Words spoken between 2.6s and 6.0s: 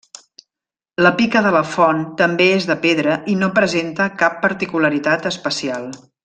de pedra i no presenta cap particularitat especial.